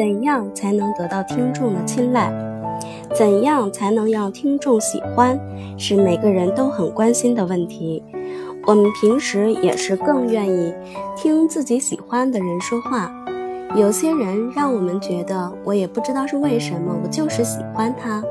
[0.00, 2.32] 怎样才能得到听众的青睐？
[3.14, 5.38] 怎样才能让听众喜欢？
[5.76, 8.02] 是每个人都很关心的问题。
[8.64, 10.72] 我们平时也是更愿意
[11.14, 13.14] 听自己喜欢的人说话。
[13.76, 18.24] 有些人让我们觉得，我也不知道是为什么，我就是喜欢他。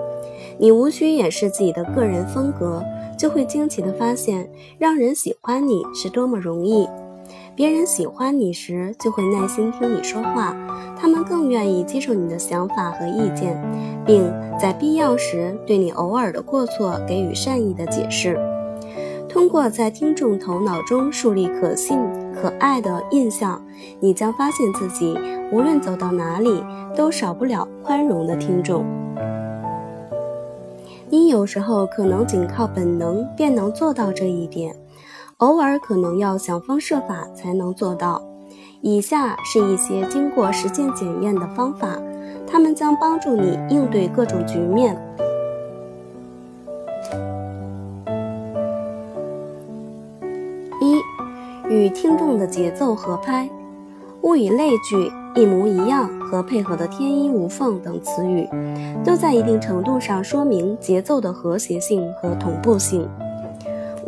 [0.58, 2.84] 你无需掩饰自己的个人风格，
[3.16, 4.49] 就会惊奇地发现，
[4.80, 6.90] 让人喜欢你是多么容易。
[7.59, 10.55] 别人喜欢你时，就会耐心听你说话，
[10.95, 13.62] 他们更愿意接受你的想法和意见，
[14.05, 14.23] 并
[14.58, 18.40] 在必要时对你偶尔的过错给予善意的解释。
[19.27, 21.99] 通过在听众头脑中树立可信、
[22.34, 23.62] 可爱的印象，
[23.99, 25.13] 你将发现自己
[25.52, 26.63] 无论走到哪里，
[26.96, 28.85] 都少不了宽容的听众。
[31.10, 34.73] 你有时候可能仅靠本能便能做到这一点，
[35.39, 38.21] 偶尔可能要想方设法才能做到。
[38.81, 41.98] 以下是一些经过实践检验的方法，
[42.46, 44.98] 它们将帮助你应对各种局面。
[50.81, 50.99] 一、
[51.70, 53.49] 与听众的节奏合拍，
[54.21, 55.12] 物以类聚。
[55.35, 58.49] 一模一样和配合的天衣无缝等词语，
[59.05, 63.07] 都在一定程度上说明节奏的和谐性和同步性。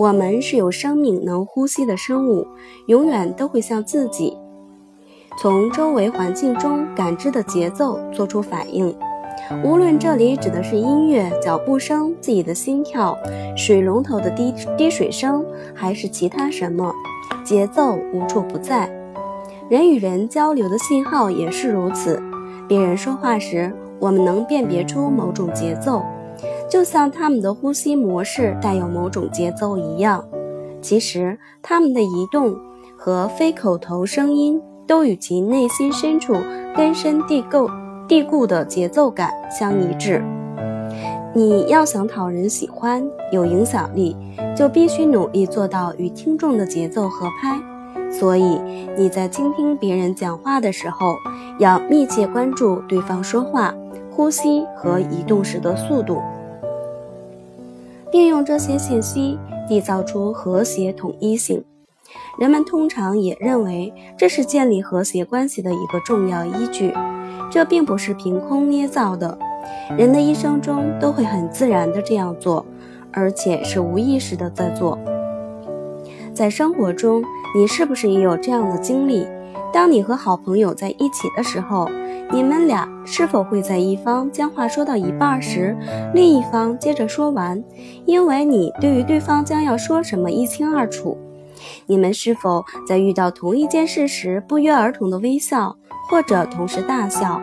[0.02, 2.47] 我们是有生命、能呼吸的生物，
[2.88, 4.35] 永远都会向自己
[5.39, 8.97] 从周围环境中感知的节奏做出反应。
[9.63, 13.16] 无论这里指的是音乐、脚步声、自己的心跳、
[13.55, 16.91] 水龙头的滴滴水声，还是其他什么，
[17.44, 18.89] 节奏无处不在。
[19.69, 22.19] 人与人交流的信号也是如此。
[22.67, 26.03] 别人说话时，我们能辨别出某种节奏，
[26.70, 30.23] 就像他们的呼吸模式带有某种节奏一样。
[30.81, 32.56] 其实，他们的移动
[32.97, 36.36] 和非口头声音都与其内心深处
[36.75, 37.69] 根深蒂构
[38.08, 40.24] 蒂固的节奏感相一致。
[41.34, 44.18] 你要想讨人喜欢、有影响力，
[44.56, 47.59] 就必须努力做到与听众的节奏合拍。
[48.12, 48.59] 所以
[48.97, 51.16] 你在倾听别人讲话的时候，
[51.59, 53.74] 要密切关注对方说话、
[54.12, 56.22] 呼吸和移动时的速度，
[58.11, 59.39] 并用这些信息
[59.69, 61.63] 缔造出和谐统一性。
[62.38, 66.94] 人们通常也认为这是建立和谐关系的一个重要依据。
[67.50, 69.38] 这并不是凭空捏造的，
[69.97, 72.66] 人的一生中都会很自然地这样做，
[73.11, 74.97] 而且是无意识地在做。
[76.33, 77.23] 在生活中，
[77.55, 79.27] 你是不是也有这样的经历？
[79.73, 81.89] 当你和好朋友在一起的时候，
[82.34, 85.75] 你们俩是否会在一方将话说到一半时，
[86.14, 87.62] 另一方接着说完？
[88.06, 91.18] 因为你对于对方将要说什么一清二楚。
[91.86, 95.75] 你们是否在遇到同一件事时不约而同的微笑，
[96.09, 97.42] 或者同时大笑？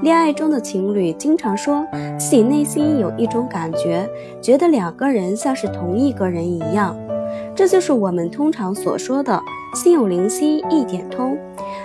[0.00, 1.84] 恋爱中的情侣经常说
[2.18, 4.08] 自己内心有一种感觉，
[4.40, 6.96] 觉得两个人像是同一个人一样。
[7.54, 9.40] 这就是我们通常所说的
[9.74, 11.36] “心有灵犀一点通”。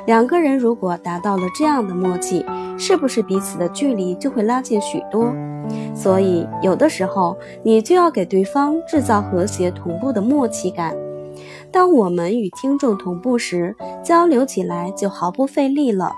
[0.05, 2.45] 两个人如果达到了这样的默契，
[2.77, 5.33] 是不是彼此的距离就会拉近许多？
[5.93, 10.95] 所以，有的时候你就要给对方制造和谐同步的默契感。
[11.71, 16.11] 当我们与听众同步时，交流起来就毫不费力了。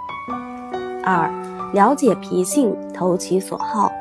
[1.04, 1.30] 二、
[1.74, 3.92] 了解脾性，投其所好。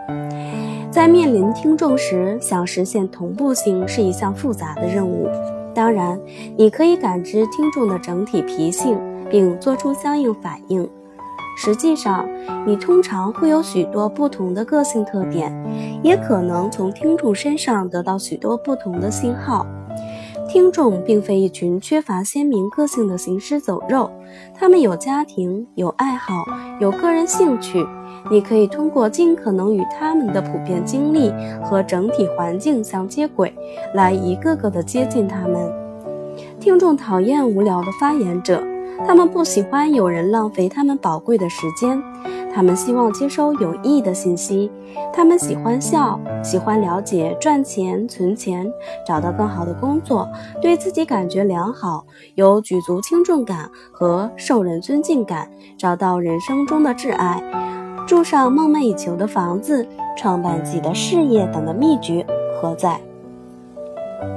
[0.90, 5.28] 在面临听众时，想实现同步性是一项复杂的任务。
[5.80, 6.20] 当然，
[6.58, 10.86] 你可以感知听众的整体脾性，并做出相应反应。
[11.56, 12.28] 实际上，
[12.66, 15.50] 你通常会有许多不同的个性特点，
[16.02, 19.66] 也可能从听众身上得到许多不同的信号。
[20.52, 24.10] 听众并非一群缺乏鲜明个性的行尸走肉，
[24.52, 26.44] 他们有家庭、有爱好、
[26.80, 27.86] 有个人兴趣。
[28.28, 33.54] 你可以通过尽可能与他们的普遍经历和整体环境相接轨，
[33.94, 35.72] 来一个个的接近他们。
[36.58, 38.60] 听众讨厌无聊的发言者，
[39.06, 42.02] 他们不喜欢有人浪费他们宝贵的时间，
[42.52, 44.70] 他们希望接收有益的信息。
[45.12, 48.70] 他们喜欢笑，喜欢了解赚钱、存钱、
[49.06, 50.28] 找到更好的工作，
[50.60, 52.04] 对自己感觉良好，
[52.34, 57.42] 有举足轻重感和受人尊敬感，找到人生中的挚爱。
[58.06, 59.86] 住上梦寐以求的房子，
[60.16, 62.26] 创办自己的事业等的秘诀
[62.60, 63.00] 何在？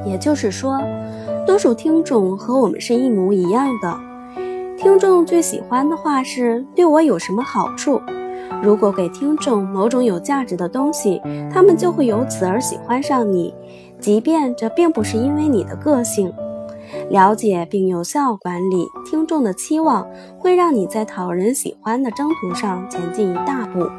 [0.06, 0.80] 也就是说，
[1.46, 4.00] 多数听众和我们是一模一样的。
[4.84, 8.02] 听众最喜欢的话是“对我有什么好处”。
[8.62, 13.56] 如果给听众某种有价值的东西，他们就会由此而喜欢上你，
[13.98, 16.34] 即便这并不是因为你的个性。
[17.10, 20.06] 了解并有效管理听众的期望，
[20.38, 23.90] 会让你在讨人喜欢的征途上前进一大步。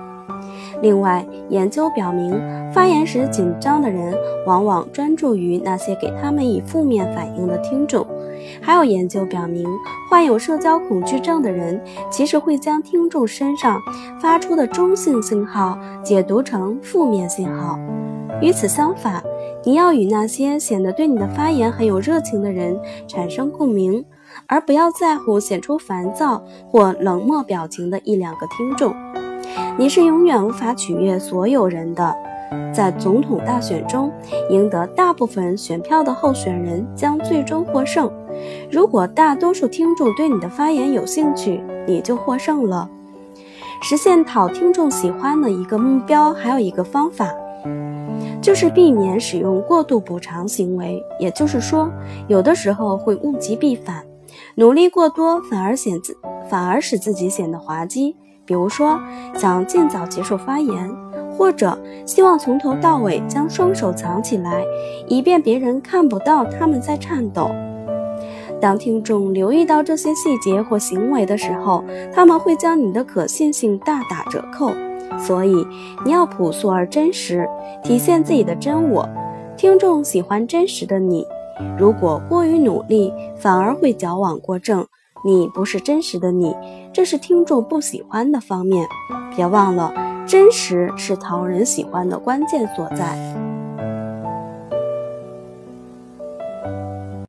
[0.83, 2.39] 另外，研究表明，
[2.75, 4.15] 发言时紧张的人
[4.47, 8.07] 往往专注于那些给他们以负面反应的听众。
[8.61, 9.67] 还有研究表明，
[10.11, 11.81] 患有社交恐惧症的人
[12.11, 13.81] 其实会将听众身上
[14.21, 17.79] 发出的中性信号解读成负面信号。
[18.41, 19.23] 与此相反，
[19.65, 24.05] 你要与那些显得对你的发言很有热情的人产生共鸣，
[24.47, 28.95] 而不要在乎显出烦躁或冷漠表情的一两个听众。
[29.79, 32.15] 你是永远无法取悦所有人的。
[32.73, 34.13] 在总统大选中，
[34.51, 38.11] 赢得大部分选票的候选人将最终获胜。
[38.71, 42.89] 如果大多数听众对你的发言有兴趣，你就获胜了。
[43.83, 47.35] 实现讨听众喜欢的一个目标，还有一个方法，
[48.41, 51.03] 就是避免使用过度补偿行为。
[51.21, 51.91] 也就是说，
[52.27, 54.03] 有的时候会物极必反，
[54.55, 56.17] 努力过多反而显自
[56.49, 58.17] 反而使自己显得滑稽。
[58.47, 58.99] 比如说，
[59.35, 60.91] 想尽早结束发言，
[61.37, 64.63] 或者希望从头到尾将双手藏起来，
[65.09, 67.51] 以便别人看不到他们在颤抖。
[68.65, 74.73] 当听众留意到这些细节或行为的时候，他们会将你的可信性大打折扣。
[75.19, 75.67] 所以，
[76.03, 77.47] 你要朴素而真实，
[77.83, 79.07] 体现自己的真我。
[79.55, 81.27] 听众喜欢真实的你。
[81.79, 84.87] 如果过于努力，反而会矫枉过正。
[85.27, 86.57] 你不是真实的你，
[86.91, 88.89] 这是听众不喜欢的方面。
[89.37, 89.93] 别忘了，
[90.27, 93.54] 真实是讨人喜欢的关键所在。